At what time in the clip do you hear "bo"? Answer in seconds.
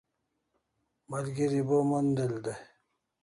1.67-1.77